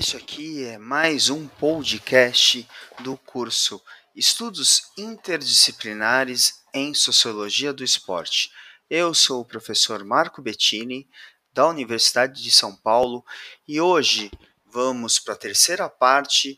Este 0.00 0.16
aqui 0.16 0.64
é 0.64 0.78
mais 0.78 1.28
um 1.28 1.46
podcast 1.46 2.66
do 3.00 3.18
curso 3.18 3.78
Estudos 4.16 4.84
Interdisciplinares 4.96 6.64
em 6.72 6.94
Sociologia 6.94 7.70
do 7.70 7.84
Esporte. 7.84 8.50
Eu 8.88 9.12
sou 9.12 9.42
o 9.42 9.44
professor 9.44 10.02
Marco 10.02 10.40
Bettini, 10.40 11.06
da 11.52 11.68
Universidade 11.68 12.42
de 12.42 12.50
São 12.50 12.74
Paulo, 12.74 13.22
e 13.68 13.78
hoje 13.78 14.30
vamos 14.64 15.18
para 15.18 15.34
a 15.34 15.36
terceira 15.36 15.86
parte 15.86 16.56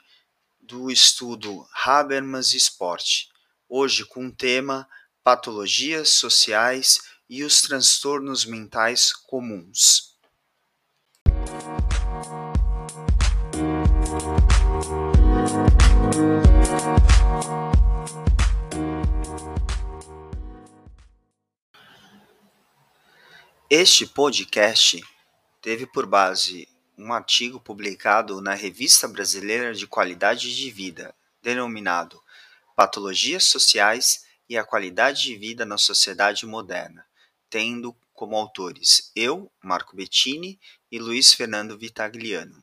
do 0.61 0.89
estudo 0.89 1.67
Habermas 1.85 2.55
Esporte. 2.55 3.29
Hoje 3.69 4.05
com 4.05 4.29
o 4.29 4.33
tema 4.33 4.89
Patologias 5.25 6.11
Sociais 6.11 7.01
e 7.29 7.43
os 7.43 7.61
Transtornos 7.61 8.45
Mentais 8.45 9.13
Comuns. 9.13 10.12
Este 23.75 24.07
podcast 24.07 25.03
teve 25.63 25.87
por 25.87 26.05
base 26.05 26.69
um 26.99 27.11
artigo 27.11 27.59
publicado 27.59 28.39
na 28.43 28.53
Revista 28.53 29.09
Brasileira 29.09 29.73
de 29.73 29.87
Qualidade 29.87 30.55
de 30.55 30.71
Vida, 30.71 31.15
denominado 31.43 32.23
Patologias 32.77 33.45
Sociais 33.45 34.27
e 34.47 34.59
a 34.59 34.63
Qualidade 34.63 35.23
de 35.23 35.37
Vida 35.37 35.65
na 35.65 35.79
Sociedade 35.79 36.45
Moderna, 36.45 37.03
tendo 37.49 37.97
como 38.13 38.37
autores 38.37 39.11
eu, 39.17 39.51
Marco 39.63 39.97
Bettini, 39.97 40.61
e 40.91 40.99
Luiz 40.99 41.33
Fernando 41.33 41.79
Vitagliano. 41.79 42.63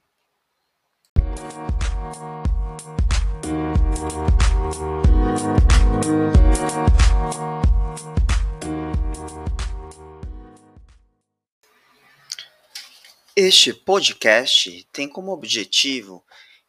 Este 13.41 13.73
podcast 13.73 14.85
tem 14.91 15.07
como 15.07 15.31
objetivo 15.31 16.21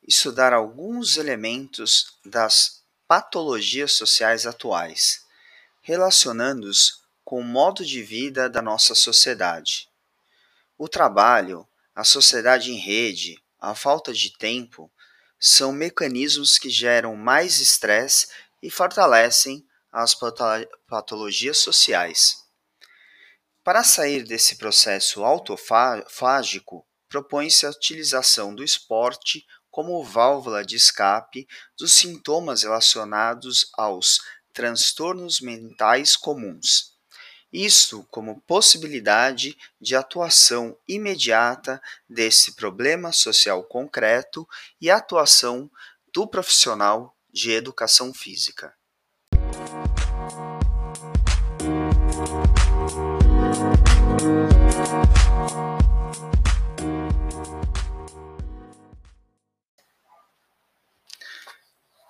estudar 0.07 0.53
alguns 0.53 1.17
elementos 1.17 2.17
das 2.25 2.85
patologias 3.09 3.95
sociais 3.95 4.47
atuais, 4.47 5.27
relacionando-os 5.83 7.03
com 7.25 7.41
o 7.41 7.45
modo 7.45 7.85
de 7.85 8.05
vida 8.05 8.49
da 8.49 8.63
nossa 8.63 8.95
sociedade. 8.95 9.89
O 10.79 10.89
trabalho, 10.89 11.67
a 11.93 12.05
sociedade 12.05 12.71
em 12.71 12.79
rede, 12.79 13.43
a 13.59 13.75
falta 13.75 14.13
de 14.13 14.39
tempo 14.39 14.89
são 15.41 15.73
mecanismos 15.73 16.57
que 16.57 16.71
geram 16.71 17.17
mais 17.17 17.59
estresse 17.59 18.29
e 18.63 18.71
fortalecem 18.71 19.67
as 19.91 20.17
patologias 20.87 21.59
sociais. 21.59 22.49
Para 23.63 23.85
sair 23.85 24.25
desse 24.25 24.57
processo 24.57 25.23
autofágico, 25.23 26.87
propõe-se 27.11 27.67
a 27.67 27.71
utilização 27.71 28.55
do 28.55 28.65
esporte 28.65 29.45
como 29.71 30.03
válvula 30.03 30.65
de 30.65 30.77
escape 30.77 31.47
dos 31.79 31.93
sintomas 31.93 32.63
relacionados 32.63 33.71
aos 33.75 34.19
transtornos 34.55 35.41
mentais 35.41 36.17
comuns. 36.17 36.99
Isto 37.53 38.07
como 38.11 38.41
possibilidade 38.43 39.55
de 39.79 39.95
atuação 39.95 40.75
imediata 40.89 41.83
desse 42.09 42.55
problema 42.55 43.13
social 43.13 43.63
concreto 43.65 44.49
e 44.81 44.91
atuação 44.91 45.71
do 46.15 46.27
profissional 46.27 47.15
de 47.31 47.51
educação 47.53 48.15
física. 48.15 48.75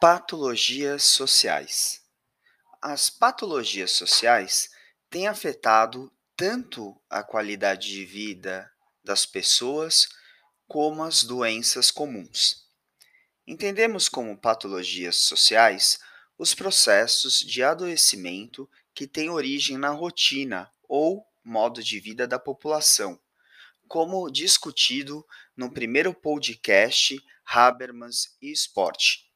Patologias 0.01 1.03
sociais. 1.03 2.01
As 2.81 3.11
patologias 3.11 3.91
sociais 3.91 4.71
têm 5.11 5.29
afetado 5.29 6.11
tanto 6.35 6.99
a 7.11 7.23
qualidade 7.23 7.89
de 7.89 8.07
vida 8.07 8.73
das 9.05 9.27
pessoas 9.27 10.09
como 10.67 11.03
as 11.03 11.23
doenças 11.23 11.91
comuns. 11.91 12.67
Entendemos 13.47 14.09
como 14.09 14.39
patologias 14.39 15.17
sociais 15.17 15.99
os 16.39 16.55
processos 16.55 17.41
de 17.41 17.62
adoecimento 17.62 18.67
que 18.95 19.06
têm 19.06 19.31
origem 19.31 19.78
na 19.78 19.91
rotina 19.91 20.71
ou 20.89 21.27
modo 21.43 21.83
de 21.83 21.99
vida 22.01 22.27
da 22.27 22.39
população, 22.39 23.19
como 23.89 24.31
discutido 24.31 25.27
no 25.56 25.73
primeiro 25.73 26.15
podcast 26.15 27.21
Habermas 27.45 28.37
e 28.41 28.53
Esporte. 28.53 29.31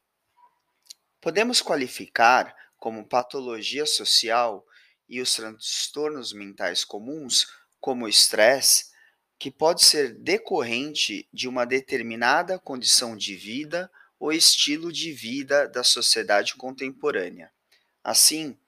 Podemos 1.20 1.60
qualificar 1.60 2.54
como 2.76 3.08
patologia 3.08 3.86
social 3.86 4.66
e 5.08 5.20
os 5.20 5.34
transtornos 5.34 6.32
mentais 6.32 6.84
comuns 6.84 7.46
como 7.80 8.08
estresse, 8.08 8.92
que 9.38 9.50
pode 9.50 9.84
ser 9.84 10.14
decorrente 10.14 11.28
de 11.32 11.48
uma 11.48 11.66
determinada 11.66 12.58
condição 12.58 13.16
de 13.16 13.34
vida 13.34 13.90
ou 14.18 14.32
estilo 14.32 14.92
de 14.92 15.12
vida 15.12 15.68
da 15.68 15.82
sociedade 15.82 16.54
contemporânea. 16.54 17.52
Assim, 18.02 18.58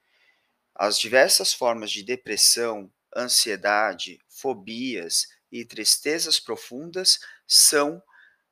as 0.79 0.99
diversas 0.99 1.55
formas 1.55 1.91
de 1.91 2.03
depressão, 2.03 2.93
ansiedade, 3.17 4.21
fobias 4.29 5.27
e 5.51 5.65
tristezas 5.65 6.39
profundas 6.39 7.19
são 7.47 8.03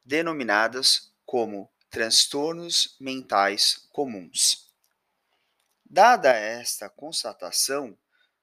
denominadas 0.03 1.13
como 1.27 1.71
transtornos 1.91 2.97
mentais 2.99 3.87
comuns. 3.93 4.73
Dada 5.85 6.33
esta 6.33 6.89
constatação, 6.89 7.97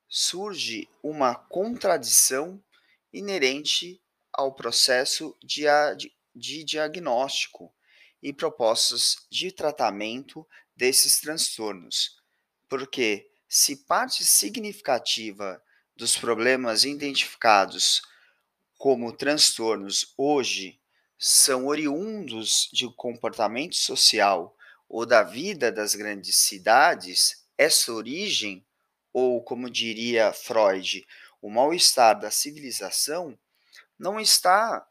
surge 0.08 0.88
uma 1.02 1.34
contradição 1.34 2.64
inerente 3.12 4.02
ao 4.32 4.54
processo 4.54 5.36
de, 5.44 5.64
de 6.36 6.64
diagnóstico 6.64 7.74
e 8.22 8.32
propostas 8.32 9.26
de 9.30 9.52
tratamento 9.52 10.48
desses 10.76 11.20
transtornos, 11.20 12.22
porque 12.70 13.31
se 13.54 13.76
parte 13.76 14.24
significativa 14.24 15.62
dos 15.94 16.16
problemas 16.16 16.86
identificados 16.86 18.02
como 18.78 19.12
transtornos 19.12 20.14
hoje 20.18 20.80
são 21.20 21.68
oriundos 21.68 22.70
de 22.72 22.88
comportamento 22.96 23.76
social 23.76 24.56
ou 24.88 25.06
da 25.06 25.22
vida 25.22 25.70
das 25.70 25.96
grandes 25.96 26.38
cidades, 26.38 27.46
essa 27.58 27.92
origem, 27.92 28.66
ou 29.12 29.44
como 29.44 29.70
diria 29.70 30.32
Freud, 30.32 31.06
o 31.42 31.50
mal-estar 31.50 32.18
da 32.18 32.32
civilização, 32.32 33.38
não 34.00 34.18
está 34.18 34.88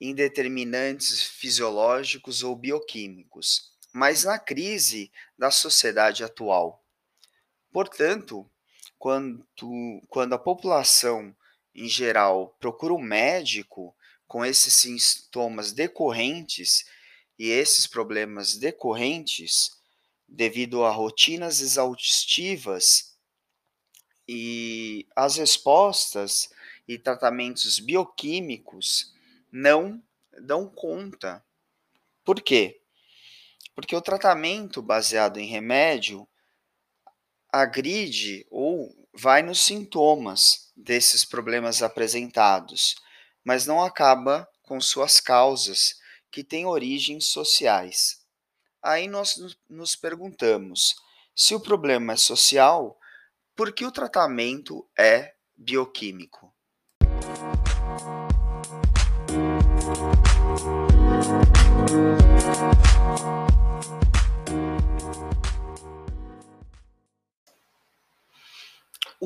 em 0.00 0.14
determinantes 0.14 1.20
fisiológicos 1.20 2.42
ou 2.42 2.56
bioquímicos, 2.56 3.70
mas 3.92 4.24
na 4.24 4.38
crise 4.38 5.12
da 5.38 5.50
sociedade 5.50 6.24
atual. 6.24 6.82
Portanto, 7.76 8.50
quando, 8.98 9.46
quando 10.08 10.32
a 10.32 10.38
população 10.38 11.36
em 11.74 11.86
geral 11.86 12.56
procura 12.58 12.94
um 12.94 12.98
médico, 12.98 13.94
com 14.26 14.42
esses 14.42 14.72
sintomas 14.72 15.72
decorrentes 15.72 16.86
e 17.38 17.50
esses 17.50 17.86
problemas 17.86 18.56
decorrentes 18.56 19.78
devido 20.26 20.86
a 20.86 20.90
rotinas 20.90 21.60
exaustivas 21.60 23.14
e 24.26 25.06
as 25.14 25.36
respostas 25.36 26.48
e 26.88 26.96
tratamentos 26.96 27.78
bioquímicos 27.78 29.14
não 29.52 30.02
dão 30.40 30.66
conta. 30.66 31.44
Por 32.24 32.40
quê? 32.40 32.80
Porque 33.74 33.94
o 33.94 34.00
tratamento 34.00 34.80
baseado 34.80 35.38
em 35.38 35.44
remédio 35.44 36.26
agride 37.50 38.46
ou 38.50 38.94
vai 39.14 39.42
nos 39.42 39.60
sintomas 39.60 40.70
desses 40.76 41.24
problemas 41.24 41.82
apresentados 41.82 42.96
mas 43.46 43.64
não 43.64 43.80
acaba 43.80 44.48
com 44.60 44.80
suas 44.80 45.20
causas, 45.20 46.00
que 46.32 46.42
têm 46.42 46.66
origens 46.66 47.26
sociais. 47.26 48.26
Aí 48.82 49.06
nós 49.06 49.36
nos 49.70 49.94
perguntamos: 49.94 50.96
se 51.32 51.54
o 51.54 51.60
problema 51.60 52.14
é 52.14 52.16
social, 52.16 52.98
por 53.54 53.72
que 53.72 53.86
o 53.86 53.92
tratamento 53.92 54.84
é 54.98 55.34
bioquímico? 55.56 56.52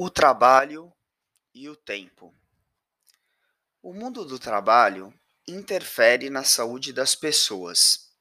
Trabalho 0.08 0.92
e 1.52 1.68
o 1.68 1.74
tempo. 1.74 2.34
O 3.82 3.92
mundo 3.92 4.24
do 4.24 4.38
trabalho 4.38 5.12
interfere 5.48 6.30
na 6.30 6.44
saúde 6.44 6.92
das 6.92 7.14
pessoas. 7.14 8.12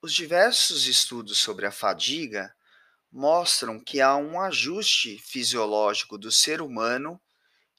Os 0.00 0.12
diversos 0.14 0.86
estudos 0.86 1.38
sobre 1.38 1.66
a 1.66 1.72
fadiga 1.72 2.54
mostram 3.10 3.82
que 3.82 4.00
há 4.00 4.16
um 4.16 4.40
ajuste 4.40 5.18
fisiológico 5.18 6.16
do 6.16 6.30
ser 6.30 6.62
humano 6.62 7.20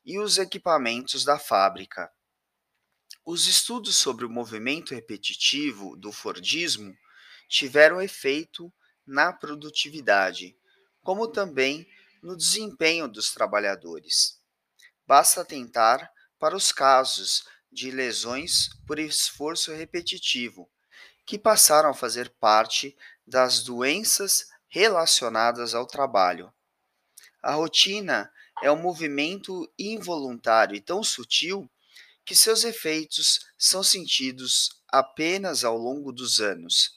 e 0.03 0.19
os 0.19 0.37
equipamentos 0.37 1.23
da 1.23 1.39
fábrica. 1.39 2.11
Os 3.23 3.47
estudos 3.47 3.95
sobre 3.95 4.25
o 4.25 4.29
movimento 4.29 4.93
repetitivo 4.93 5.95
do 5.95 6.11
Fordismo 6.11 6.93
tiveram 7.47 8.01
efeito 8.01 8.73
na 9.05 9.31
produtividade, 9.31 10.57
como 11.01 11.27
também 11.27 11.87
no 12.21 12.37
desempenho 12.37 13.07
dos 13.07 13.33
trabalhadores. 13.33 14.39
Basta 15.07 15.41
atentar 15.41 16.11
para 16.39 16.55
os 16.55 16.71
casos 16.71 17.43
de 17.71 17.89
lesões 17.91 18.69
por 18.85 18.99
esforço 18.99 19.71
repetitivo, 19.73 20.69
que 21.25 21.39
passaram 21.39 21.89
a 21.89 21.93
fazer 21.93 22.29
parte 22.39 22.95
das 23.25 23.63
doenças 23.63 24.45
relacionadas 24.67 25.73
ao 25.73 25.87
trabalho. 25.87 26.53
A 27.41 27.53
rotina 27.53 28.31
é 28.61 28.71
um 28.71 28.81
movimento 28.81 29.71
involuntário 29.77 30.75
e 30.75 30.81
tão 30.81 31.03
sutil 31.03 31.69
que 32.25 32.35
seus 32.35 32.63
efeitos 32.63 33.39
são 33.57 33.81
sentidos 33.81 34.69
apenas 34.87 35.63
ao 35.63 35.77
longo 35.77 36.11
dos 36.11 36.39
anos. 36.39 36.91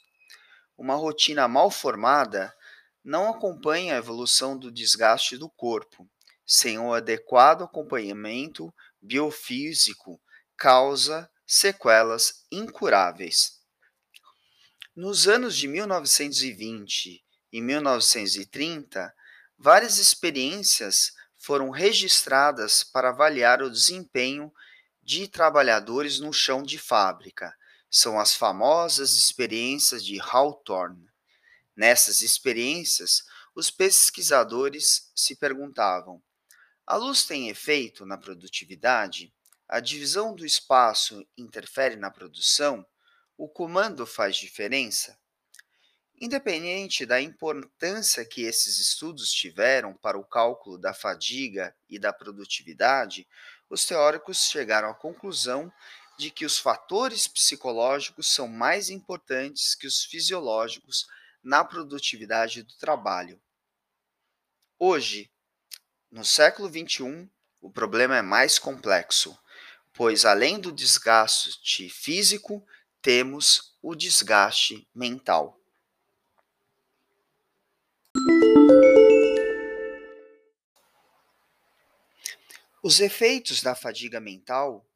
Uma 0.76 0.96
rotina 0.96 1.48
mal 1.48 1.70
formada 1.70 2.54
não 3.04 3.28
acompanha 3.28 3.94
a 3.94 3.98
evolução 3.98 4.56
do 4.56 4.72
desgaste 4.72 5.36
do 5.36 5.50
corpo. 5.50 6.08
Sem 6.46 6.78
o 6.78 6.94
adequado 6.94 7.64
acompanhamento 7.64 8.74
biofísico, 9.00 10.20
causa 10.56 11.30
sequelas 11.46 12.46
incuráveis. 12.50 13.60
Nos 14.96 15.26
anos 15.28 15.56
de 15.56 15.68
1920 15.68 17.24
e 17.52 17.60
1930, 17.60 19.14
várias 19.58 19.98
experiências 19.98 21.12
foram 21.36 21.70
registradas 21.70 22.82
para 22.82 23.10
avaliar 23.10 23.62
o 23.62 23.70
desempenho 23.70 24.52
de 25.02 25.28
trabalhadores 25.28 26.18
no 26.20 26.32
chão 26.32 26.62
de 26.62 26.78
fábrica. 26.78 27.54
São 27.90 28.18
as 28.18 28.34
famosas 28.34 29.14
experiências 29.14 30.04
de 30.04 30.18
Hawthorne. 30.20 31.13
Nessas 31.76 32.22
experiências, 32.22 33.24
os 33.54 33.70
pesquisadores 33.70 35.10
se 35.14 35.36
perguntavam: 35.36 36.22
a 36.86 36.96
luz 36.96 37.24
tem 37.24 37.48
efeito 37.48 38.04
na 38.04 38.18
produtividade? 38.18 39.32
A 39.66 39.80
divisão 39.80 40.34
do 40.34 40.44
espaço 40.44 41.26
interfere 41.36 41.96
na 41.96 42.10
produção? 42.10 42.86
O 43.36 43.48
comando 43.48 44.06
faz 44.06 44.36
diferença? 44.36 45.18
Independente 46.20 47.04
da 47.04 47.20
importância 47.20 48.24
que 48.24 48.42
esses 48.42 48.78
estudos 48.78 49.32
tiveram 49.32 49.94
para 49.94 50.16
o 50.16 50.24
cálculo 50.24 50.78
da 50.78 50.94
fadiga 50.94 51.74
e 51.88 51.98
da 51.98 52.12
produtividade, 52.12 53.26
os 53.68 53.84
teóricos 53.84 54.38
chegaram 54.44 54.90
à 54.90 54.94
conclusão 54.94 55.72
de 56.16 56.30
que 56.30 56.46
os 56.46 56.58
fatores 56.58 57.26
psicológicos 57.26 58.28
são 58.32 58.46
mais 58.46 58.90
importantes 58.90 59.74
que 59.74 59.86
os 59.86 60.04
fisiológicos 60.04 61.06
na 61.44 61.62
produtividade 61.62 62.62
do 62.62 62.74
trabalho. 62.76 63.40
Hoje, 64.78 65.30
no 66.10 66.24
século 66.24 66.68
XXI, 66.68 67.28
o 67.60 67.70
problema 67.70 68.16
é 68.16 68.22
mais 68.22 68.58
complexo, 68.58 69.38
pois 69.92 70.24
além 70.24 70.58
do 70.58 70.72
desgaste 70.72 71.88
físico, 71.90 72.66
temos 73.02 73.76
o 73.82 73.94
desgaste 73.94 74.88
mental. 74.94 75.60
Os 82.82 83.00
efeitos 83.00 83.62
da 83.62 83.74
fadiga 83.74 84.20
mental 84.20 84.86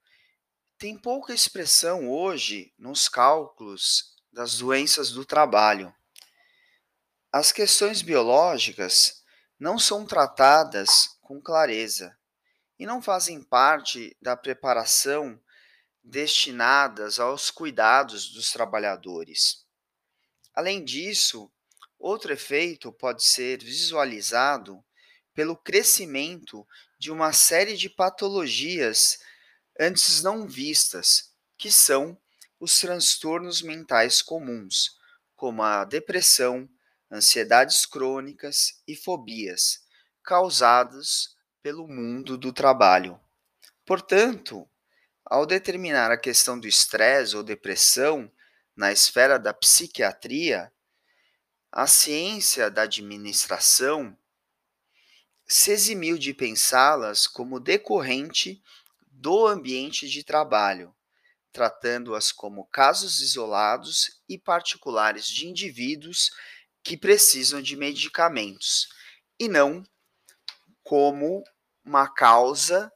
têm 0.76 0.96
pouca 0.96 1.32
expressão 1.32 2.10
hoje 2.10 2.72
nos 2.78 3.08
cálculos 3.08 4.14
das 4.32 4.58
doenças 4.58 5.10
do 5.10 5.24
trabalho. 5.24 5.94
As 7.30 7.52
questões 7.52 8.00
biológicas 8.00 9.22
não 9.60 9.78
são 9.78 10.06
tratadas 10.06 11.18
com 11.20 11.38
clareza 11.42 12.16
e 12.78 12.86
não 12.86 13.02
fazem 13.02 13.42
parte 13.42 14.16
da 14.18 14.34
preparação 14.34 15.38
destinadas 16.02 17.20
aos 17.20 17.50
cuidados 17.50 18.30
dos 18.32 18.50
trabalhadores. 18.50 19.66
Além 20.54 20.82
disso, 20.82 21.52
outro 21.98 22.32
efeito 22.32 22.90
pode 22.90 23.22
ser 23.22 23.62
visualizado 23.62 24.82
pelo 25.34 25.54
crescimento 25.54 26.66
de 26.98 27.10
uma 27.10 27.34
série 27.34 27.76
de 27.76 27.90
patologias 27.90 29.18
antes 29.78 30.22
não 30.22 30.48
vistas, 30.48 31.34
que 31.58 31.70
são 31.70 32.18
os 32.58 32.80
transtornos 32.80 33.60
mentais 33.60 34.22
comuns, 34.22 34.96
como 35.36 35.62
a 35.62 35.84
depressão, 35.84 36.66
ansiedades 37.10 37.86
crônicas 37.86 38.82
e 38.86 38.94
fobias 38.94 39.80
causadas 40.22 41.36
pelo 41.62 41.88
mundo 41.88 42.36
do 42.36 42.52
trabalho. 42.52 43.18
Portanto, 43.84 44.68
ao 45.24 45.46
determinar 45.46 46.10
a 46.10 46.18
questão 46.18 46.58
do 46.58 46.66
estresse 46.66 47.36
ou 47.36 47.42
depressão 47.42 48.30
na 48.76 48.92
esfera 48.92 49.38
da 49.38 49.52
psiquiatria, 49.52 50.72
a 51.70 51.86
ciência 51.86 52.70
da 52.70 52.82
administração 52.82 54.16
se 55.46 55.70
eximiu 55.70 56.18
de 56.18 56.34
pensá-las 56.34 57.26
como 57.26 57.58
decorrente 57.58 58.62
do 59.06 59.46
ambiente 59.46 60.08
de 60.08 60.22
trabalho, 60.22 60.94
tratando-as 61.52 62.30
como 62.30 62.66
casos 62.66 63.20
isolados 63.20 64.20
e 64.28 64.38
particulares 64.38 65.26
de 65.26 65.46
indivíduos 65.46 66.30
que 66.82 66.96
precisam 66.96 67.60
de 67.60 67.76
medicamentos 67.76 68.88
e 69.38 69.48
não 69.48 69.84
como 70.82 71.44
uma 71.84 72.08
causa 72.08 72.92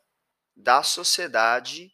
da 0.57 0.83
sociedade 0.83 1.93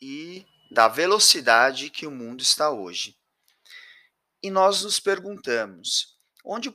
e 0.00 0.46
da 0.70 0.88
velocidade 0.88 1.90
que 1.90 2.06
o 2.06 2.10
mundo 2.10 2.42
está 2.42 2.70
hoje. 2.70 3.16
E 4.42 4.50
nós 4.50 4.82
nos 4.82 5.00
perguntamos: 5.00 6.18
onde 6.44 6.68
o 6.68 6.72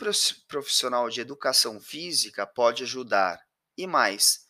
profissional 0.48 1.10
de 1.10 1.22
educação 1.22 1.80
física 1.80 2.48
pode 2.48 2.84
ajudar? 2.84 3.40
E 3.78 3.86
mais, 3.86 4.48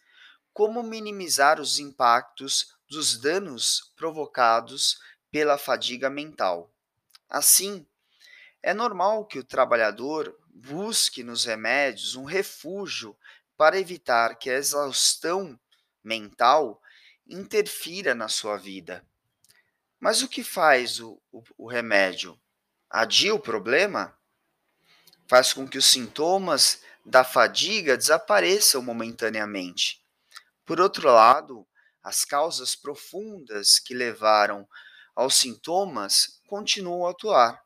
como 0.54 0.82
minimizar 0.82 1.60
os 1.60 1.80
impactos 1.80 2.74
dos 2.90 3.20
danos 3.20 3.92
provocados 3.96 4.98
pela 5.30 5.58
fadiga 5.58 6.10
mental? 6.10 6.74
Assim, 7.28 7.86
é 8.62 8.74
normal 8.74 9.26
que 9.26 9.40
o 9.40 9.44
trabalhador 9.44 10.38
busque 10.48 11.24
nos 11.24 11.46
remédios 11.46 12.16
um 12.16 12.26
refúgio 12.26 13.18
para 13.56 13.80
evitar 13.80 14.36
que 14.36 14.50
a 14.50 14.56
exaustão 14.56 15.60
mental 16.04 16.82
interfira 17.28 18.14
na 18.14 18.28
sua 18.28 18.58
vida. 18.58 19.06
Mas 20.00 20.22
o 20.22 20.28
que 20.28 20.44
faz 20.44 21.00
o, 21.00 21.22
o, 21.32 21.44
o 21.58 21.68
remédio? 21.68 22.40
Adia 22.90 23.34
o 23.34 23.40
problema? 23.40 24.18
Faz 25.28 25.54
com 25.54 25.68
que 25.68 25.78
os 25.78 25.86
sintomas 25.86 26.82
da 27.06 27.24
fadiga 27.24 27.98
desapareçam 27.98 28.82
momentaneamente. 28.82 30.04
Por 30.66 30.80
outro 30.80 31.08
lado, 31.10 31.68
as 32.04 32.26
causas 32.26 32.76
profundas 32.76 33.80
que 33.80 33.94
levaram 33.94 34.68
aos 35.16 35.36
sintomas 35.36 36.42
continuam 36.48 37.06
a 37.06 37.12
atuar 37.12 37.62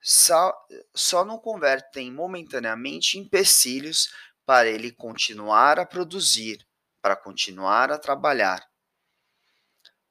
só, 0.00 0.54
só 0.94 1.24
não 1.24 1.38
convertem 1.38 2.10
momentaneamente 2.12 3.18
em 3.18 3.22
empecilhos 3.22 4.12
para 4.46 4.68
ele 4.68 4.90
continuar 4.90 5.78
a 5.78 5.86
produzir, 5.86 6.66
para 7.00 7.14
continuar 7.14 7.90
a 7.92 7.98
trabalhar. 7.98 8.66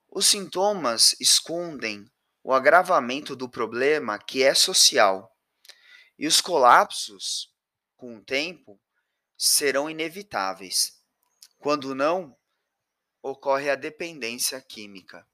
Os 0.07 0.25
sintomas 0.25 1.15
escondem 1.19 2.05
o 2.43 2.53
agravamento 2.53 3.35
do 3.35 3.49
problema 3.49 4.17
que 4.17 4.43
é 4.43 4.53
social, 4.53 5.35
e 6.17 6.27
os 6.27 6.41
colapsos, 6.41 7.53
com 7.95 8.17
o 8.17 8.23
tempo, 8.23 8.79
serão 9.37 9.89
inevitáveis. 9.89 10.99
Quando 11.57 11.93
não, 11.93 12.35
ocorre 13.21 13.69
a 13.69 13.75
dependência 13.75 14.59
química. 14.61 15.27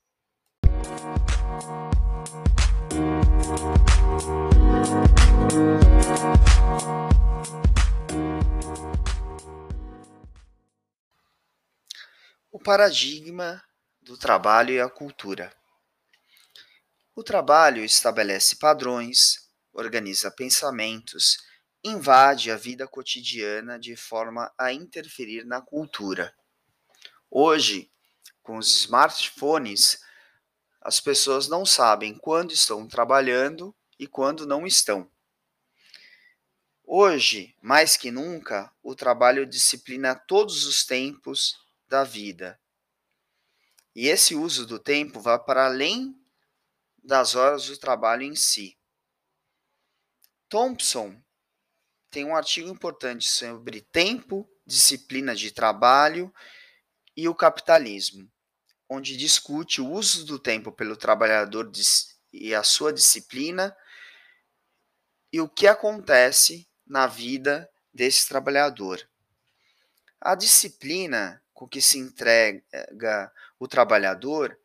Paradigma 12.66 13.64
do 14.02 14.18
trabalho 14.18 14.74
e 14.74 14.82
a 14.82 14.90
cultura. 14.90 15.56
O 17.16 17.22
trabalho 17.22 17.86
estabelece 17.86 18.56
padrões, 18.56 19.48
organiza 19.72 20.32
pensamentos, 20.32 21.38
invade 21.84 22.50
a 22.50 22.58
vida 22.58 22.88
cotidiana 22.88 23.78
de 23.78 23.96
forma 23.96 24.52
a 24.58 24.74
interferir 24.74 25.46
na 25.46 25.62
cultura. 25.62 26.36
Hoje, 27.30 27.92
com 28.42 28.58
os 28.58 28.82
smartphones, 28.82 30.00
as 30.82 31.00
pessoas 31.00 31.48
não 31.48 31.68
sabem 31.68 32.18
quando 32.18 32.52
estão 32.52 32.88
trabalhando 32.88 33.76
e 34.00 34.08
quando 34.08 34.46
não 34.46 34.66
estão. 34.66 35.10
Hoje, 36.84 37.56
mais 37.62 37.98
que 37.98 38.12
nunca, 38.12 38.72
o 38.84 38.96
trabalho 38.96 39.46
disciplina 39.46 40.14
todos 40.14 40.66
os 40.66 40.86
tempos 40.86 41.58
da 41.88 42.04
vida. 42.04 42.60
E 43.96 44.08
esse 44.08 44.36
uso 44.36 44.66
do 44.66 44.78
tempo 44.78 45.20
vai 45.20 45.40
para 45.40 45.66
além 45.66 46.16
das 47.04 47.34
horas 47.36 47.68
do 47.68 47.78
trabalho 47.78 48.24
em 48.24 48.36
si. 48.36 48.78
Thompson 50.48 51.20
tem 52.12 52.24
um 52.24 52.36
artigo 52.36 52.70
importante 52.70 53.30
sobre 53.30 53.82
tempo, 53.82 54.50
disciplina 54.66 55.36
de 55.36 55.52
trabalho 55.52 56.34
e 57.18 57.28
o 57.28 57.36
capitalismo, 57.36 58.32
onde 58.88 59.18
discute 59.18 59.82
o 59.82 59.90
uso 59.90 60.26
do 60.26 60.38
tempo 60.38 60.72
pelo 60.72 60.96
trabalhador 60.96 61.72
e 62.32 62.54
a 62.54 62.64
sua 62.64 62.94
disciplina 62.94 63.76
e 65.36 65.42
o 65.42 65.50
que 65.50 65.68
acontece 65.68 66.66
na 66.88 67.08
vida 67.08 67.70
desse 67.94 68.26
trabalhador. 68.26 69.06
A 70.22 70.34
disciplina 70.34 71.44
com 71.54 71.68
que 71.68 71.82
se 71.82 71.98
entrega 71.98 73.34
o 73.60 73.68
trabalhador 73.68 74.58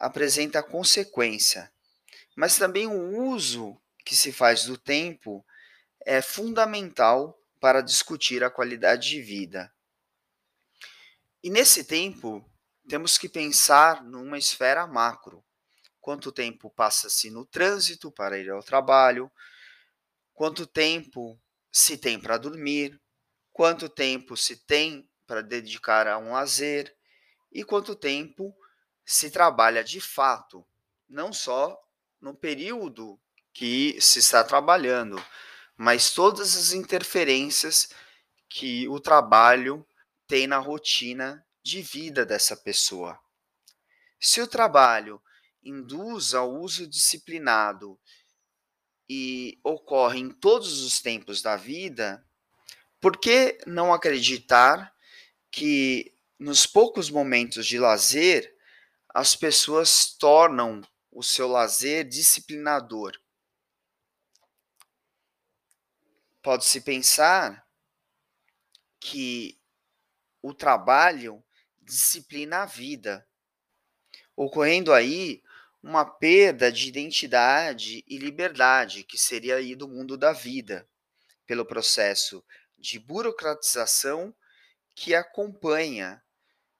apresenta 0.00 0.64
consequência, 0.64 1.72
mas 2.34 2.58
também 2.58 2.88
o 2.88 3.22
uso 3.22 3.80
que 4.04 4.16
se 4.16 4.32
faz 4.32 4.64
do 4.64 4.76
tempo 4.76 5.46
é 6.04 6.20
fundamental 6.20 7.40
para 7.60 7.80
discutir 7.80 8.42
a 8.42 8.50
qualidade 8.50 9.10
de 9.10 9.22
vida. 9.22 9.72
E 11.40 11.48
nesse 11.48 11.84
tempo, 11.84 12.44
temos 12.88 13.16
que 13.16 13.28
pensar 13.28 14.02
numa 14.02 14.38
esfera 14.38 14.88
macro. 14.88 15.44
Quanto 16.00 16.32
tempo 16.32 16.68
passa-se 16.68 17.30
no 17.30 17.46
trânsito 17.46 18.10
para 18.10 18.36
ir 18.36 18.50
ao 18.50 18.60
trabalho? 18.60 19.30
Quanto 20.40 20.66
tempo 20.66 21.38
se 21.70 21.98
tem 21.98 22.18
para 22.18 22.38
dormir? 22.38 22.98
Quanto 23.52 23.90
tempo 23.90 24.38
se 24.38 24.56
tem 24.56 25.06
para 25.26 25.42
dedicar 25.42 26.08
a 26.08 26.16
um 26.16 26.32
lazer? 26.32 26.96
E 27.52 27.62
quanto 27.62 27.94
tempo 27.94 28.56
se 29.04 29.30
trabalha 29.30 29.84
de 29.84 30.00
fato, 30.00 30.66
não 31.06 31.30
só 31.30 31.78
no 32.18 32.34
período 32.34 33.20
que 33.52 34.00
se 34.00 34.20
está 34.20 34.42
trabalhando, 34.42 35.22
mas 35.76 36.14
todas 36.14 36.56
as 36.56 36.72
interferências 36.72 37.90
que 38.48 38.88
o 38.88 38.98
trabalho 38.98 39.86
tem 40.26 40.46
na 40.46 40.56
rotina 40.56 41.46
de 41.62 41.82
vida 41.82 42.24
dessa 42.24 42.56
pessoa. 42.56 43.20
Se 44.18 44.40
o 44.40 44.46
trabalho 44.46 45.20
induz 45.62 46.32
ao 46.32 46.50
uso 46.50 46.86
disciplinado 46.86 48.00
e 49.12 49.58
ocorre 49.64 50.20
em 50.20 50.30
todos 50.30 50.84
os 50.84 51.02
tempos 51.02 51.42
da 51.42 51.56
vida, 51.56 52.24
por 53.00 53.18
que 53.18 53.58
não 53.66 53.92
acreditar 53.92 54.94
que 55.50 56.14
nos 56.38 56.64
poucos 56.64 57.10
momentos 57.10 57.66
de 57.66 57.76
lazer 57.76 58.56
as 59.08 59.34
pessoas 59.34 60.14
tornam 60.14 60.80
o 61.10 61.24
seu 61.24 61.48
lazer 61.48 62.08
disciplinador. 62.08 63.20
Pode-se 66.40 66.80
pensar 66.80 67.66
que 69.00 69.60
o 70.40 70.54
trabalho 70.54 71.42
disciplina 71.82 72.58
a 72.58 72.66
vida, 72.66 73.26
ocorrendo 74.36 74.92
aí 74.92 75.42
uma 75.82 76.04
perda 76.04 76.70
de 76.70 76.88
identidade 76.88 78.04
e 78.06 78.18
liberdade, 78.18 79.02
que 79.02 79.16
seria 79.16 79.56
aí 79.56 79.74
do 79.74 79.88
mundo 79.88 80.16
da 80.16 80.32
vida, 80.32 80.86
pelo 81.46 81.64
processo 81.64 82.44
de 82.78 82.98
burocratização 82.98 84.34
que 84.94 85.14
acompanha 85.14 86.22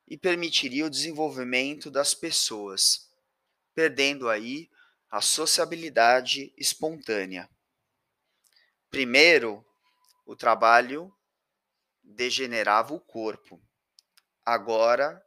e 0.06 0.18
permitiria 0.18 0.86
o 0.86 0.90
desenvolvimento 0.90 1.90
das 1.90 2.14
pessoas, 2.14 3.10
perdendo 3.74 4.28
aí 4.28 4.68
a 5.10 5.20
sociabilidade 5.20 6.52
espontânea. 6.56 7.48
Primeiro, 8.90 9.64
o 10.26 10.36
trabalho 10.36 11.12
degenerava 12.02 12.92
o 12.92 13.00
corpo, 13.00 13.60
agora 14.44 15.24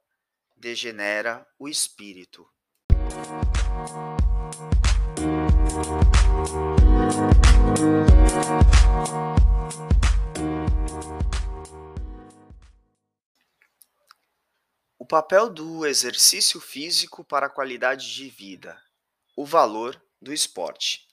degenera 0.55 1.47
o 1.57 1.67
espírito. 1.67 2.52
O 14.97 15.05
papel 15.05 15.49
do 15.49 15.85
exercício 15.85 16.61
físico 16.61 17.23
para 17.23 17.47
a 17.47 17.49
qualidade 17.49 18.13
de 18.13 18.29
vida. 18.29 18.81
O 19.35 19.45
valor 19.45 20.01
do 20.21 20.31
esporte. 20.31 21.07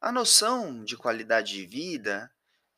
A 0.00 0.12
noção 0.12 0.84
de 0.84 0.96
qualidade 0.96 1.54
de 1.54 1.66
vida 1.66 2.30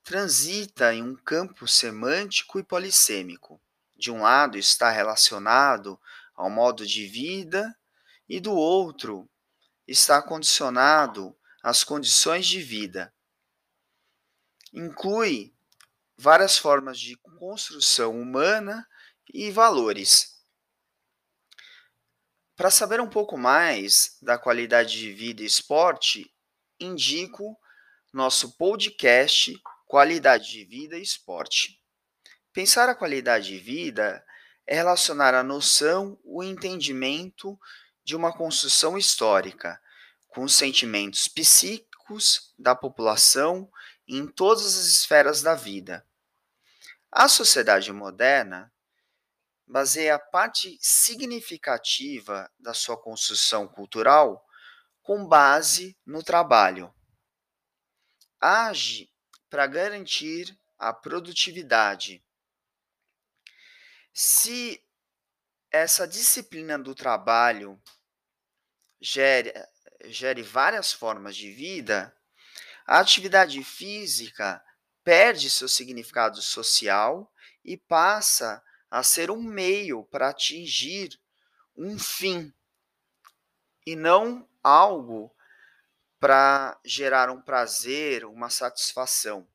transita 0.03 0.95
em 0.95 1.03
um 1.03 1.15
campo 1.15 1.69
semântico 1.69 2.59
e 2.59 2.63
polissêmico. 2.63 3.61
De 3.97 4.11
um 4.11 4.23
lado 4.23 4.57
está 4.57 4.91
relacionado 4.91 6.01
ao 6.35 6.49
modo 6.49 6.87
de 6.87 7.07
vida 7.07 7.77
e 8.33 8.41
do 8.41 8.55
outro 8.55 9.29
está 9.87 10.23
condicionado 10.23 11.39
às 11.63 11.85
condições 11.85 12.47
de 12.47 12.63
vida. 12.63 13.15
Inclui 14.73 15.55
várias 16.17 16.57
formas 16.57 16.99
de 16.99 17.15
construção 17.17 18.19
humana 18.19 18.89
e 19.35 19.51
valores. 19.51 20.43
Para 22.57 22.71
saber 22.71 23.03
um 23.03 23.11
pouco 23.11 23.37
mais 23.37 24.17
da 24.23 24.39
qualidade 24.39 24.99
de 24.99 25.13
vida 25.13 25.43
e 25.43 25.47
esporte, 25.47 26.35
indico 26.81 27.55
nosso 28.15 28.57
podcast 28.57 29.61
Qualidade 29.87 30.49
de 30.49 30.65
Vida 30.65 30.97
e 30.97 31.03
Esporte. 31.03 31.79
Pensar 32.51 32.89
a 32.89 32.95
qualidade 32.95 33.49
de 33.49 33.59
vida 33.59 34.25
é 34.67 34.75
relacionar 34.75 35.35
a 35.35 35.43
noção, 35.43 36.19
o 36.25 36.43
entendimento 36.43 37.59
de 38.05 38.17
uma 38.17 38.33
construção 38.33 38.99
histórica 38.99 39.81
com 40.29 40.45
os 40.45 40.55
sentimentos 40.55 41.29
psíquicos 41.29 42.53
da 42.59 42.75
população 42.75 43.71
em 44.07 44.27
todas 44.27 44.67
as 44.67 44.87
esferas 44.87 45.43
da 45.43 45.55
vida. 45.55 46.07
A 47.11 47.29
sociedade 47.29 47.93
moderna 47.93 48.73
baseia 49.67 50.19
parte 50.19 50.79
significativa 50.81 52.51
da 52.59 52.75
sua 52.75 52.97
construção 52.97 53.69
cultural 53.69 54.45
com 55.03 55.27
base 55.27 55.97
no 56.05 56.23
trabalho. 56.23 56.93
Age 58.41 59.11
para 59.49 59.67
garantir 59.67 60.59
a 60.79 60.93
produtividade. 60.93 62.25
Se 64.13 64.83
essa 65.73 66.07
disciplina 66.07 66.79
do 66.79 66.95
trabalho 66.95 67.81
gere, 69.01 69.53
gere 70.05 70.43
várias 70.43 70.93
formas 70.93 71.35
de 71.35 71.51
vida, 71.51 72.15
a 72.87 72.99
atividade 73.01 73.65
física 73.65 74.63
perde 75.03 75.49
seu 75.49 75.69
significado 75.69 76.43
social 76.43 77.33
e 77.65 77.77
passa 77.77 78.63
a 78.91 79.03
ser 79.03 79.31
um 79.31 79.43
meio 79.43 80.05
para 80.05 80.29
atingir 80.29 81.19
um 81.75 81.99
fim 81.99 82.53
e 83.87 83.97
não 83.97 84.47
algo 84.63 85.35
para 86.21 86.79
gerar 86.85 87.31
um 87.31 87.41
prazer, 87.41 88.27
uma 88.27 88.51
satisfação. 88.51 89.49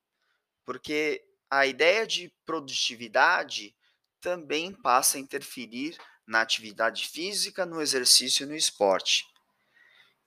Porque 0.66 1.24
a 1.50 1.66
ideia 1.66 2.06
de 2.06 2.34
produtividade 2.44 3.77
também 4.22 4.74
passa 4.74 5.18
a 5.18 5.22
interferir 5.22 5.98
na 6.26 6.42
atividade 6.42 7.08
física, 7.08 7.66
no 7.66 7.82
exercício 7.82 8.44
e 8.44 8.48
no 8.48 8.56
esporte. 8.56 9.26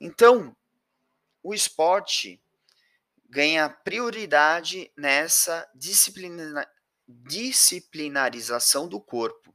Então, 0.00 0.56
o 1.42 1.52
esporte 1.52 2.40
ganha 3.28 3.68
prioridade 3.68 4.90
nessa 4.96 5.68
disciplina, 5.74 6.66
disciplinarização 7.06 8.88
do 8.88 9.00
corpo. 9.00 9.54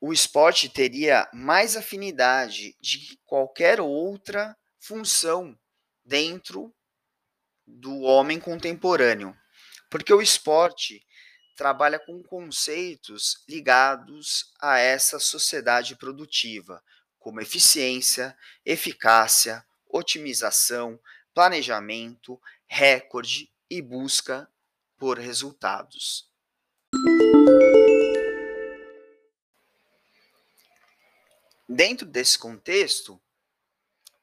o 0.00 0.12
esporte 0.12 0.68
teria 0.68 1.28
mais 1.32 1.76
afinidade 1.76 2.76
de 2.80 3.16
qualquer 3.24 3.80
outra 3.80 4.56
função 4.80 5.56
dentro 6.04 6.74
do 7.64 8.00
homem 8.00 8.40
contemporâneo, 8.40 9.36
porque 9.88 10.12
o 10.12 10.20
esporte 10.20 11.06
trabalha 11.60 11.98
com 11.98 12.22
conceitos 12.22 13.44
ligados 13.46 14.50
a 14.58 14.78
essa 14.78 15.18
sociedade 15.18 15.94
produtiva, 15.94 16.82
como 17.18 17.38
eficiência, 17.38 18.34
eficácia, 18.64 19.62
otimização, 19.86 20.98
planejamento, 21.34 22.40
recorde 22.66 23.52
e 23.68 23.82
busca 23.82 24.50
por 24.96 25.18
resultados. 25.18 26.32
Dentro 31.68 32.06
desse 32.06 32.38
contexto, 32.38 33.20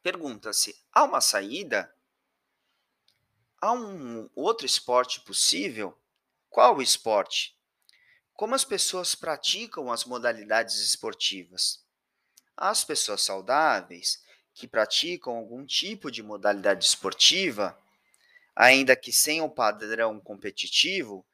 pergunta-se: 0.01 0.75
há 0.91 1.03
uma 1.03 1.21
saída? 1.21 1.93
Há 3.61 3.73
um 3.73 4.27
outro 4.33 4.65
esporte 4.65 5.21
possível? 5.21 5.95
Qual 6.49 6.77
o 6.77 6.81
esporte? 6.81 7.55
Como 8.33 8.55
as 8.55 8.63
pessoas 8.63 9.13
praticam 9.15 9.91
as 9.91 10.05
modalidades 10.05 10.79
esportivas? 10.79 11.83
As 12.55 12.83
pessoas 12.83 13.21
saudáveis 13.21 14.21
que 14.53 14.67
praticam 14.67 15.35
algum 15.35 15.65
tipo 15.65 16.11
de 16.11 16.23
modalidade 16.23 16.83
esportiva, 16.83 17.77
ainda 18.55 18.95
que 18.95 19.11
sem 19.11 19.41
o 19.41 19.49
padrão 19.49 20.19
competitivo, 20.19 21.25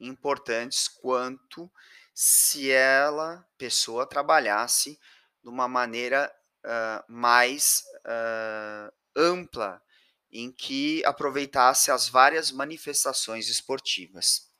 importantes 0.00 0.88
quanto 0.88 1.70
se 2.14 2.70
ela, 2.70 3.46
pessoa, 3.58 4.08
trabalhasse 4.08 4.98
de 5.42 5.50
uma 5.50 5.68
maneira 5.68 6.34
uh, 6.64 7.12
mais 7.12 7.84
uh, 8.06 8.92
ampla, 9.14 9.82
em 10.30 10.50
que 10.50 11.04
aproveitasse 11.04 11.90
as 11.90 12.08
várias 12.08 12.50
manifestações 12.50 13.48
esportivas. 13.48 14.50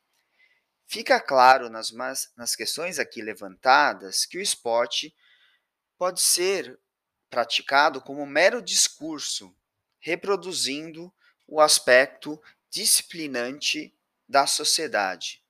Fica 0.87 1.21
claro 1.21 1.69
nas, 1.69 1.93
nas 2.37 2.55
questões 2.55 2.99
aqui 2.99 3.21
levantadas 3.21 4.25
que 4.25 4.39
o 4.39 4.41
esporte 4.41 5.15
pode 5.99 6.21
ser 6.21 6.79
praticado 7.29 8.01
como 8.01 8.25
mero 8.25 8.63
discurso, 8.63 9.55
reproduzindo 9.99 11.13
o 11.47 11.61
aspecto 11.61 12.41
disciplinante 12.71 13.93
da 14.29 14.47
sociedade, 14.47 15.43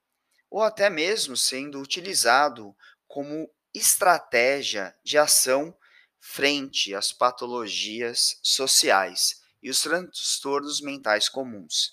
ou 0.51 0.63
até 0.63 0.89
mesmo 0.89 1.37
sendo 1.37 1.81
utilizado 1.81 2.75
como 3.07 3.51
estratégia 3.75 4.97
de 5.05 5.19
ação 5.19 5.77
frente 6.19 6.95
às 6.95 7.13
patologias 7.13 8.39
sociais 8.43 9.46
e 9.67 9.69
os 9.69 9.83
transtornos 9.83 10.81
mentais 10.81 11.29
comuns, 11.29 11.93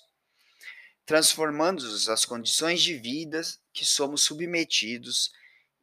transformando 1.04 1.84
as 2.08 2.24
condições 2.24 2.80
de 2.80 2.96
vida 2.96 3.42
que 3.72 3.84
somos 3.84 4.22
submetidos 4.22 5.32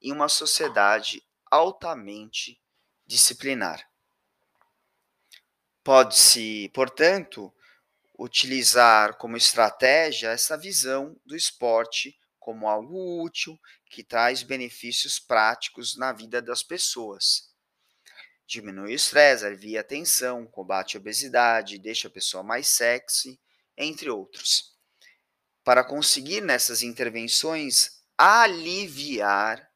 em 0.02 0.14
uma 0.14 0.30
sociedade 0.30 1.22
altamente 1.52 2.58
disciplinar. 3.06 3.86
Pode-se, 5.84 6.72
portanto, 6.74 7.54
utilizar 8.18 9.18
como 9.18 9.36
estratégia 9.36 10.30
essa 10.30 10.58
visão 10.58 11.20
do 11.26 11.36
esporte 11.36 12.18
como 12.40 12.70
algo 12.70 13.22
útil 13.22 13.60
que 13.90 14.02
traz 14.02 14.44
benefícios 14.44 15.20
práticos 15.20 15.98
na 15.98 16.14
vida 16.14 16.42
das 16.42 16.64
pessoas. 16.64 17.51
Diminui 18.52 18.92
o 18.92 18.96
estresse, 18.96 19.46
alivia 19.46 19.80
a 19.80 19.84
tensão, 19.84 20.46
combate 20.46 20.98
a 20.98 21.00
obesidade, 21.00 21.78
deixa 21.78 22.10
a 22.10 22.12
pessoa 22.12 22.44
mais 22.44 22.68
sexy, 22.68 23.40
entre 23.78 24.10
outros. 24.10 24.76
Para 25.64 25.86
conseguir 25.86 26.42
nessas 26.42 26.84
intervenções 26.84 28.04
aliviar 28.18 29.72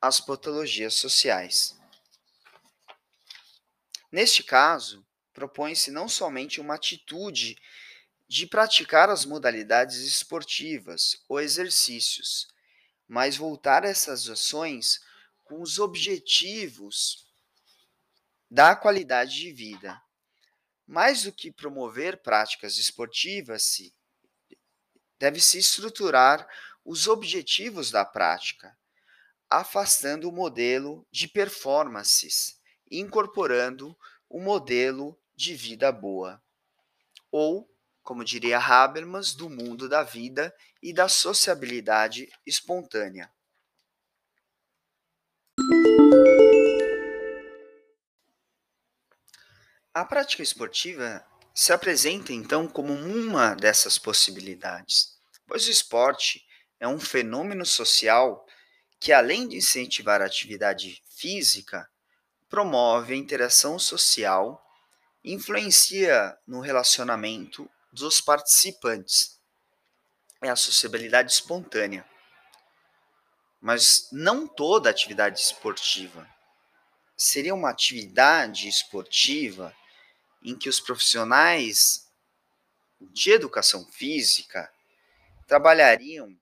as 0.00 0.20
patologias 0.20 0.94
sociais. 0.94 1.76
Neste 4.12 4.44
caso, 4.44 5.04
propõe-se 5.32 5.90
não 5.90 6.08
somente 6.08 6.60
uma 6.60 6.76
atitude 6.76 7.60
de 8.28 8.46
praticar 8.46 9.10
as 9.10 9.24
modalidades 9.24 9.96
esportivas 9.96 11.24
ou 11.28 11.40
exercícios, 11.40 12.46
mas 13.08 13.36
voltar 13.36 13.82
essas 13.82 14.28
ações 14.28 15.00
com 15.50 15.60
os 15.60 15.80
objetivos 15.80 17.26
da 18.48 18.76
qualidade 18.76 19.34
de 19.34 19.52
vida. 19.52 20.00
Mais 20.86 21.24
do 21.24 21.32
que 21.32 21.50
promover 21.50 22.22
práticas 22.22 22.78
esportivas, 22.78 23.78
deve-se 25.18 25.58
estruturar 25.58 26.48
os 26.84 27.08
objetivos 27.08 27.90
da 27.90 28.04
prática, 28.04 28.78
afastando 29.50 30.28
o 30.28 30.32
modelo 30.32 31.04
de 31.10 31.26
performances, 31.26 32.60
incorporando 32.88 33.98
o 34.28 34.40
modelo 34.40 35.20
de 35.34 35.52
vida 35.56 35.90
boa. 35.90 36.40
Ou, 37.28 37.68
como 38.04 38.24
diria 38.24 38.60
Habermas, 38.60 39.34
do 39.34 39.50
mundo 39.50 39.88
da 39.88 40.04
vida 40.04 40.54
e 40.80 40.92
da 40.92 41.08
sociabilidade 41.08 42.30
espontânea. 42.46 43.32
A 50.00 50.04
prática 50.06 50.42
esportiva 50.42 51.22
se 51.54 51.74
apresenta 51.74 52.32
então 52.32 52.66
como 52.66 52.90
uma 52.90 53.54
dessas 53.54 53.98
possibilidades, 53.98 55.14
pois 55.46 55.66
o 55.66 55.70
esporte 55.70 56.42
é 56.80 56.88
um 56.88 56.98
fenômeno 56.98 57.66
social 57.66 58.46
que, 58.98 59.12
além 59.12 59.46
de 59.46 59.58
incentivar 59.58 60.22
a 60.22 60.24
atividade 60.24 61.02
física, 61.10 61.86
promove 62.48 63.12
a 63.12 63.16
interação 63.16 63.78
social 63.78 64.66
influencia 65.22 66.34
no 66.46 66.60
relacionamento 66.60 67.70
dos 67.92 68.22
participantes. 68.22 69.38
É 70.40 70.48
a 70.48 70.56
sociabilidade 70.56 71.30
espontânea. 71.30 72.08
Mas 73.60 74.08
não 74.10 74.48
toda 74.48 74.88
atividade 74.88 75.38
esportiva. 75.38 76.26
Seria 77.14 77.54
uma 77.54 77.68
atividade 77.68 78.66
esportiva 78.66 79.76
em 80.42 80.56
que 80.56 80.68
os 80.68 80.80
profissionais 80.80 82.08
de 83.00 83.30
educação 83.30 83.84
física 83.86 84.70
trabalhariam 85.46 86.38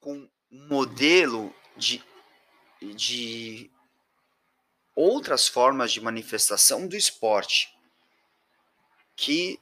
com 0.00 0.28
um 0.50 0.68
modelo 0.68 1.54
de, 1.76 2.02
de 2.80 3.70
outras 4.94 5.48
formas 5.48 5.92
de 5.92 6.00
manifestação 6.00 6.86
do 6.86 6.96
esporte 6.96 7.72
que 9.16 9.60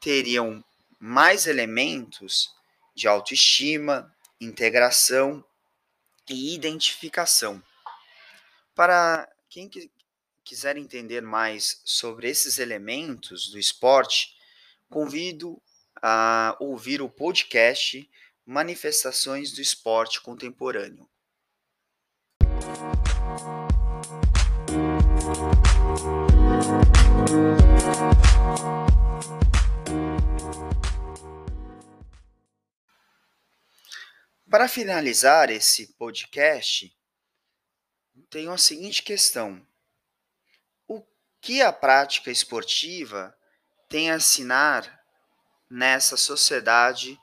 teriam 0.00 0.64
mais 0.98 1.46
elementos 1.46 2.54
de 2.94 3.08
autoestima, 3.08 4.14
integração 4.40 5.44
e 6.28 6.54
identificação. 6.54 7.62
Para 8.74 9.28
quem 9.48 9.68
quiser 10.46 10.76
entender 10.76 11.20
mais 11.20 11.82
sobre 11.84 12.30
esses 12.30 12.58
elementos 12.58 13.50
do 13.50 13.58
esporte, 13.58 14.36
convido 14.88 15.60
a 16.00 16.56
ouvir 16.60 17.02
o 17.02 17.10
podcast 17.10 18.08
Manifestações 18.46 19.50
do 19.52 19.60
Esporte 19.60 20.20
Contemporâneo. 20.20 21.08
para 34.48 34.68
finalizar 34.68 35.50
esse 35.50 35.92
podcast, 35.98 36.96
tenho 38.30 38.52
a 38.52 38.56
seguinte 38.56 39.02
questão: 39.02 39.60
que 41.46 41.62
a 41.62 41.72
prática 41.72 42.28
esportiva 42.28 43.32
tem 43.88 44.10
a 44.10 44.16
ensinar 44.16 45.00
nessa 45.70 46.16
sociedade 46.16 47.16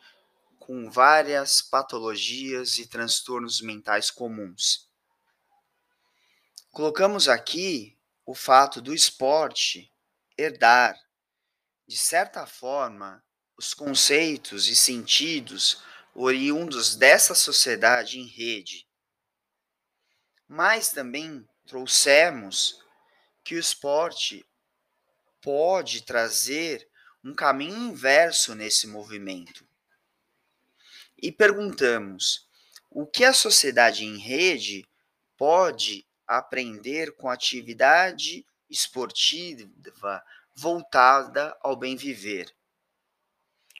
com 0.58 0.90
várias 0.90 1.62
patologias 1.62 2.78
e 2.78 2.88
transtornos 2.88 3.60
mentais 3.60 4.10
comuns? 4.10 4.90
Colocamos 6.72 7.28
aqui 7.28 8.00
o 8.26 8.34
fato 8.34 8.82
do 8.82 8.94
esporte 8.94 9.92
herdar, 10.38 10.98
de 11.86 11.98
certa 11.98 12.48
forma, 12.48 13.22
os 13.58 13.74
conceitos 13.74 14.70
e 14.70 14.76
sentidos 14.78 15.84
oriundos 16.16 16.96
dessa 16.96 17.36
sociedade 17.36 18.22
em 18.22 18.26
rede. 18.26 18.88
Mas 20.48 20.94
também 20.94 21.46
trouxemos 21.66 22.83
que 23.44 23.56
o 23.56 23.60
esporte 23.60 24.46
pode 25.42 26.04
trazer 26.04 26.88
um 27.24 27.34
caminho 27.34 27.92
inverso 27.92 28.56
nesse 28.56 28.88
movimento. 28.88 29.68
E 31.22 31.32
perguntamos: 31.32 32.48
o 32.90 33.06
que 33.06 33.24
a 33.24 33.34
sociedade 33.34 34.06
em 34.06 34.18
rede 34.18 34.88
pode 35.38 36.06
aprender 36.28 37.16
com 37.16 37.30
atividade 37.30 38.46
esportiva 38.70 40.24
voltada 40.56 41.58
ao 41.62 41.76
bem 41.76 41.96
viver? 41.96 42.56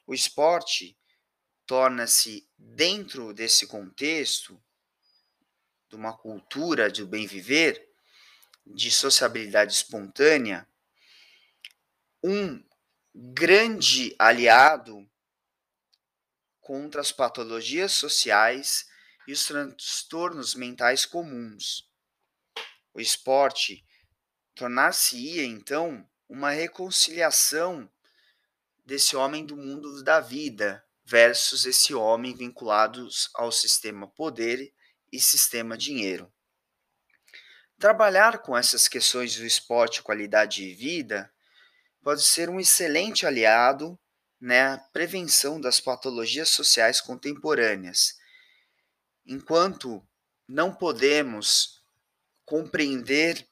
O 0.06 0.14
esporte 0.14 0.96
torna-se, 1.66 2.46
dentro 2.58 3.32
desse 3.32 3.66
contexto, 3.66 4.62
de 5.88 5.96
uma 5.96 6.16
cultura 6.16 6.90
de 6.90 7.04
bem 7.04 7.26
viver, 7.26 7.93
de 8.66 8.90
sociabilidade 8.90 9.72
espontânea, 9.72 10.68
um 12.22 12.64
grande 13.14 14.14
aliado 14.18 15.08
contra 16.60 17.00
as 17.00 17.12
patologias 17.12 17.92
sociais 17.92 18.86
e 19.28 19.32
os 19.32 19.44
transtornos 19.46 20.54
mentais 20.54 21.04
comuns. 21.04 21.88
O 22.92 23.00
esporte 23.00 23.84
tornar-se-ia, 24.54 25.44
então, 25.44 26.08
uma 26.28 26.50
reconciliação 26.50 27.90
desse 28.84 29.14
homem 29.16 29.44
do 29.44 29.56
mundo 29.56 30.02
da 30.02 30.20
vida 30.20 30.84
versus 31.04 31.66
esse 31.66 31.94
homem 31.94 32.34
vinculados 32.34 33.28
ao 33.34 33.52
sistema 33.52 34.08
poder 34.08 34.72
e 35.12 35.20
sistema 35.20 35.76
dinheiro. 35.76 36.33
Trabalhar 37.84 38.38
com 38.38 38.56
essas 38.56 38.88
questões 38.88 39.36
do 39.36 39.44
esporte 39.44 40.02
qualidade 40.02 40.62
de 40.66 40.72
vida 40.72 41.30
pode 42.02 42.22
ser 42.22 42.48
um 42.48 42.58
excelente 42.58 43.26
aliado 43.26 44.00
na 44.40 44.78
prevenção 44.90 45.60
das 45.60 45.80
patologias 45.80 46.48
sociais 46.48 46.98
contemporâneas. 46.98 48.18
Enquanto 49.26 50.02
não 50.48 50.74
podemos 50.74 51.84
compreender 52.46 53.46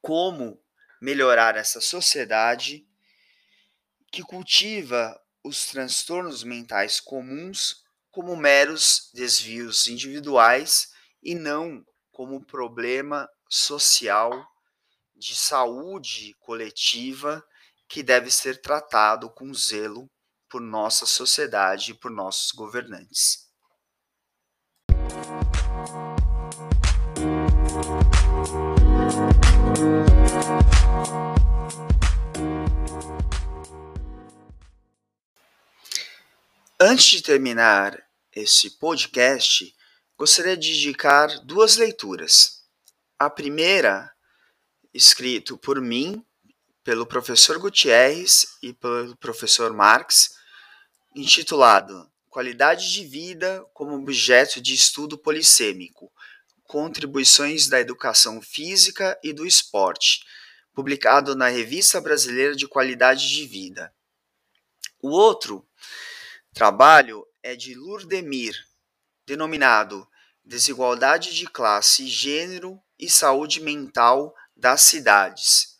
como 0.00 0.58
melhorar 0.98 1.56
essa 1.58 1.78
sociedade 1.78 2.88
que 4.10 4.22
cultiva 4.22 5.20
os 5.44 5.66
transtornos 5.66 6.42
mentais 6.42 7.00
comuns 7.00 7.84
como 8.10 8.34
meros 8.34 9.10
desvios 9.12 9.88
individuais 9.88 10.94
e 11.22 11.34
não 11.34 11.84
como 12.20 12.44
problema 12.44 13.26
social 13.48 14.46
de 15.16 15.34
saúde 15.34 16.36
coletiva 16.40 17.42
que 17.88 18.02
deve 18.02 18.30
ser 18.30 18.60
tratado 18.60 19.30
com 19.30 19.54
zelo 19.54 20.06
por 20.46 20.60
nossa 20.60 21.06
sociedade 21.06 21.92
e 21.92 21.94
por 21.94 22.10
nossos 22.10 22.52
governantes. 22.52 23.48
Antes 36.78 37.06
de 37.06 37.22
terminar 37.22 37.98
esse 38.30 38.78
podcast, 38.78 39.74
gostaria 40.20 40.54
de 40.54 40.74
indicar 40.74 41.40
duas 41.46 41.78
leituras. 41.78 42.62
A 43.18 43.30
primeira, 43.30 44.12
escrito 44.92 45.56
por 45.56 45.80
mim, 45.80 46.22
pelo 46.84 47.06
professor 47.06 47.58
Gutierrez 47.58 48.46
e 48.62 48.74
pelo 48.74 49.16
professor 49.16 49.72
Marx, 49.72 50.34
intitulado 51.16 52.06
Qualidade 52.28 52.92
de 52.92 53.02
Vida 53.06 53.64
como 53.72 53.94
Objeto 53.94 54.60
de 54.60 54.74
Estudo 54.74 55.16
Polissêmico: 55.16 56.12
Contribuições 56.64 57.66
da 57.66 57.80
Educação 57.80 58.42
Física 58.42 59.18
e 59.24 59.32
do 59.32 59.46
Esporte, 59.46 60.22
publicado 60.74 61.34
na 61.34 61.48
Revista 61.48 61.98
Brasileira 61.98 62.54
de 62.54 62.68
Qualidade 62.68 63.26
de 63.26 63.46
Vida. 63.46 63.90
O 65.02 65.08
outro 65.08 65.66
trabalho 66.52 67.26
é 67.42 67.56
de 67.56 67.72
Lurdemir, 67.72 68.54
denominado 69.26 70.06
Desigualdade 70.50 71.32
de 71.32 71.46
Classe, 71.46 72.08
Gênero 72.08 72.82
e 72.98 73.08
Saúde 73.08 73.60
Mental 73.60 74.34
das 74.56 74.80
Cidades, 74.80 75.76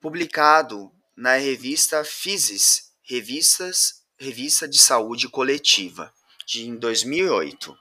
publicado 0.00 0.90
na 1.14 1.34
revista 1.34 2.02
Physis, 2.02 2.94
Revistas, 3.02 4.02
Revista 4.18 4.66
de 4.66 4.78
Saúde 4.78 5.28
Coletiva, 5.28 6.10
de 6.46 6.66
em 6.66 6.76
2008. 6.76 7.76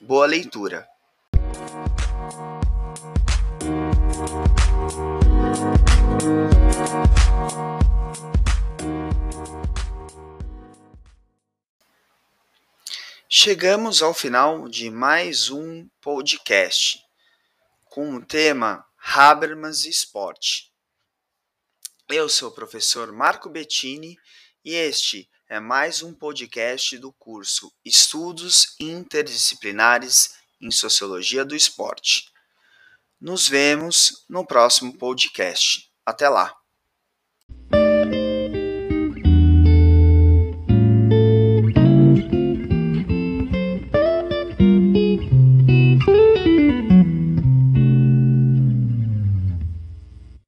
Boa 0.00 0.26
leitura. 0.26 0.84
Chegamos 13.44 14.02
ao 14.02 14.14
final 14.14 14.68
de 14.68 14.88
mais 14.88 15.50
um 15.50 15.88
podcast 16.00 17.02
com 17.86 18.14
o 18.14 18.24
tema 18.24 18.86
Habermas 18.96 19.84
e 19.84 19.90
Esporte. 19.90 20.72
Eu 22.08 22.28
sou 22.28 22.50
o 22.50 22.54
professor 22.54 23.10
Marco 23.10 23.48
Bettini 23.48 24.16
e 24.64 24.74
este 24.74 25.28
é 25.48 25.58
mais 25.58 26.04
um 26.04 26.14
podcast 26.14 26.96
do 26.98 27.12
curso 27.14 27.72
Estudos 27.84 28.76
Interdisciplinares 28.78 30.36
em 30.60 30.70
Sociologia 30.70 31.44
do 31.44 31.56
Esporte. 31.56 32.30
Nos 33.20 33.48
vemos 33.48 34.24
no 34.28 34.46
próximo 34.46 34.96
podcast. 34.96 35.90
Até 36.06 36.28
lá! 36.28 36.61